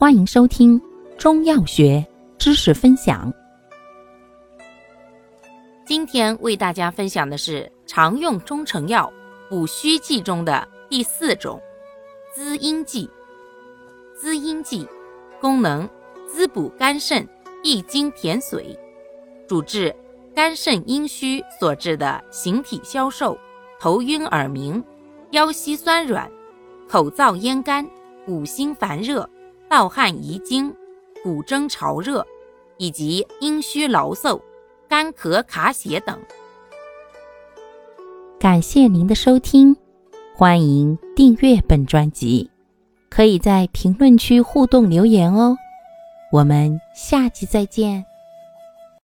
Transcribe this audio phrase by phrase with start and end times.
[0.00, 0.80] 欢迎收听
[1.18, 2.06] 中药学
[2.38, 3.34] 知识分享。
[5.84, 9.12] 今天为大家分享的是常用中成药
[9.50, 11.60] 补虚剂中的第四种
[12.32, 13.10] 滋阴剂。
[14.16, 14.86] 滋阴剂
[15.40, 15.90] 功能
[16.28, 17.28] 滋补肝肾、
[17.64, 18.78] 益精填髓，
[19.48, 19.92] 主治
[20.32, 23.36] 肝肾阴虚所致的形体消瘦、
[23.80, 24.80] 头晕耳鸣、
[25.32, 26.30] 腰膝酸软、
[26.88, 27.84] 口燥咽干、
[28.28, 29.28] 五心烦热。
[29.68, 30.74] 盗汗遗精、
[31.22, 32.26] 骨蒸潮热，
[32.78, 34.40] 以及阴虚劳嗽、
[34.88, 36.18] 干咳卡血等。
[38.38, 39.76] 感谢您的收听，
[40.34, 42.48] 欢迎订阅本专辑，
[43.10, 45.56] 可以在评论区互动留言哦。
[46.32, 48.04] 我们下期再见。